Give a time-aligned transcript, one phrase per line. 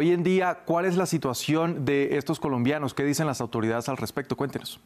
[0.00, 2.94] Hoy en día, ¿cuál es la situación de estos colombianos?
[2.94, 4.34] ¿Qué dicen las autoridades al respecto?
[4.34, 4.80] Cuéntenos.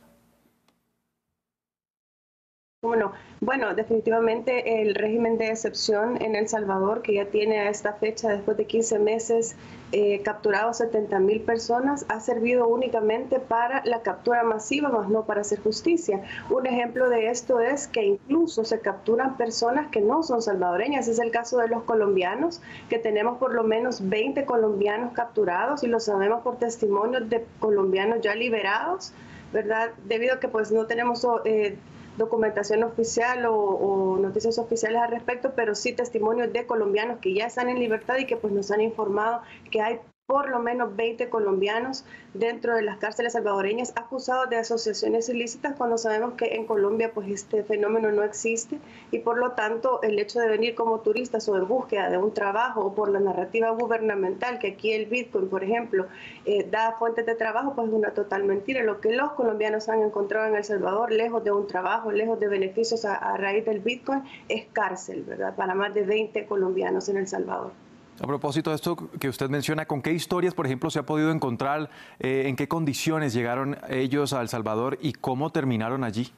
[2.84, 7.94] Bueno, bueno, definitivamente el régimen de excepción en El Salvador, que ya tiene a esta
[7.94, 9.56] fecha, después de 15 meses,
[9.92, 15.40] eh, capturado 70 mil personas, ha servido únicamente para la captura masiva, más no para
[15.40, 16.24] hacer justicia.
[16.50, 21.08] Un ejemplo de esto es que incluso se capturan personas que no son salvadoreñas.
[21.08, 22.60] Es el caso de los colombianos,
[22.90, 28.20] que tenemos por lo menos 20 colombianos capturados y lo sabemos por testimonios de colombianos
[28.20, 29.14] ya liberados.
[29.54, 29.92] ¿verdad?
[30.04, 31.78] Debido a que pues no tenemos eh,
[32.16, 37.68] documentación oficial o, noticias oficiales al respecto, pero sí testimonios de colombianos que ya están
[37.68, 42.06] en libertad y que pues nos han informado que hay por lo menos 20 colombianos
[42.32, 47.28] dentro de las cárceles salvadoreñas acusados de asociaciones ilícitas cuando sabemos que en Colombia pues
[47.28, 48.78] este fenómeno no existe
[49.10, 52.32] y por lo tanto el hecho de venir como turistas o en búsqueda de un
[52.32, 56.06] trabajo o por la narrativa gubernamental que aquí el Bitcoin por ejemplo
[56.46, 58.82] eh, da fuentes de trabajo pues es una total mentira.
[58.82, 62.48] Lo que los colombianos han encontrado en El Salvador lejos de un trabajo, lejos de
[62.48, 65.54] beneficios a, a raíz del Bitcoin es cárcel, ¿verdad?
[65.54, 67.72] Para más de 20 colombianos en El Salvador.
[68.20, 71.32] A propósito de esto que usted menciona, ¿con qué historias, por ejemplo, se ha podido
[71.32, 71.90] encontrar?
[72.20, 76.32] Eh, ¿En qué condiciones llegaron ellos a El Salvador y cómo terminaron allí?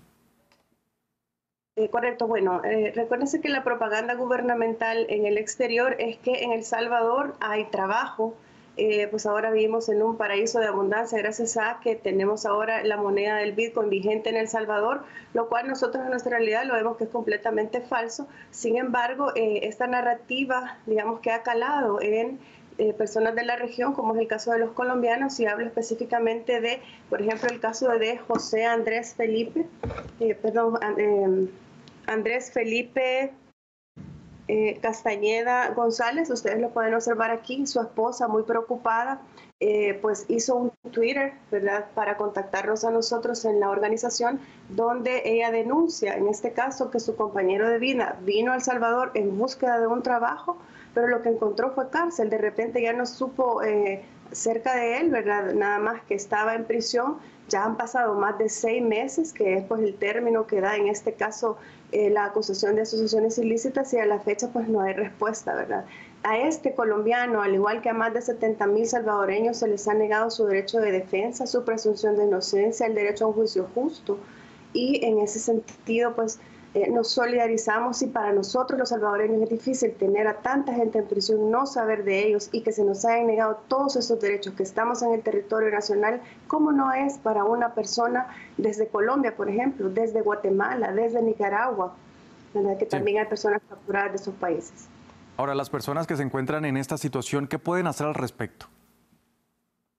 [1.90, 6.64] Correcto, bueno, eh, recuérdense que la propaganda gubernamental en el exterior es que en El
[6.64, 8.34] Salvador hay trabajo,
[8.78, 12.98] eh, pues ahora vivimos en un paraíso de abundancia gracias a que tenemos ahora la
[12.98, 16.98] moneda del Bitcoin vigente en El Salvador, lo cual nosotros en nuestra realidad lo vemos
[16.98, 18.28] que es completamente falso.
[18.50, 22.38] Sin embargo, eh, esta narrativa, digamos que ha calado en
[22.76, 26.60] eh, personas de la región, como es el caso de los colombianos, y hablo específicamente
[26.60, 29.64] de, por ejemplo, el caso de José Andrés Felipe,
[30.42, 30.78] perdón,
[32.06, 33.32] Andrés Felipe
[34.48, 39.20] eh, Castañeda González, ustedes lo pueden observar aquí, su esposa muy preocupada,
[39.58, 45.50] eh, pues hizo un Twitter, ¿verdad?, para contactarnos a nosotros en la organización, donde ella
[45.50, 49.80] denuncia, en este caso, que su compañero de vida vino a El Salvador en búsqueda
[49.80, 50.58] de un trabajo,
[50.94, 55.10] pero lo que encontró fue cárcel, de repente ya no supo eh, cerca de él,
[55.10, 59.54] ¿verdad?, nada más que estaba en prisión, ya han pasado más de seis meses, que
[59.54, 61.56] es pues el término que da en este caso
[61.92, 65.84] eh, la acusación de asociaciones ilícitas y a la fecha pues no hay respuesta, ¿verdad?
[66.24, 69.94] A este colombiano, al igual que a más de 70 mil salvadoreños, se les ha
[69.94, 74.18] negado su derecho de defensa, su presunción de inocencia, el derecho a un juicio justo.
[74.72, 76.40] Y en ese sentido, pues
[76.76, 81.06] eh, nos solidarizamos y para nosotros los salvadoreños es difícil tener a tanta gente en
[81.06, 84.62] prisión, no saber de ellos y que se nos hayan negado todos esos derechos que
[84.62, 88.26] estamos en el territorio nacional, como no es para una persona
[88.58, 91.94] desde Colombia, por ejemplo, desde Guatemala, desde Nicaragua,
[92.78, 94.86] que también hay personas capturadas de esos países.
[95.38, 98.66] Ahora, las personas que se encuentran en esta situación, ¿qué pueden hacer al respecto?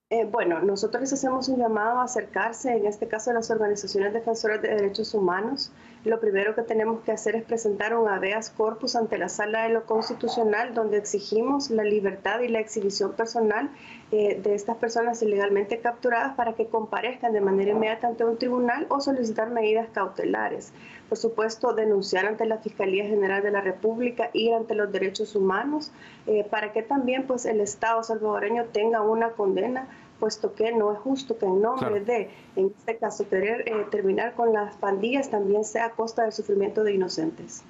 [0.10, 4.14] Eh, bueno, nosotros les hacemos un llamado a acercarse, en este caso a las organizaciones
[4.14, 5.74] defensoras de derechos humanos.
[6.06, 9.70] Lo primero que tenemos que hacer es presentar un habeas corpus ante la sala de
[9.70, 13.70] lo constitucional, donde exigimos la libertad y la exhibición personal
[14.14, 18.86] eh, de estas personas ilegalmente capturadas para que comparezcan de manera inmediata ante un tribunal
[18.88, 20.72] o solicitar medidas cautelares.
[21.10, 25.92] Por supuesto, denunciar ante la Fiscalía General de la República, ir ante los derechos humanos,
[26.28, 29.90] eh, para que también pues, el Estado salvadoreño tenga una condena
[30.20, 34.36] puesto que no es justo que en nombre de, en este caso, querer eh, terminar
[34.36, 37.64] con las pandillas también sea a costa del sufrimiento de inocentes.